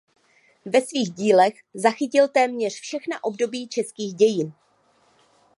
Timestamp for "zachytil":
1.73-2.27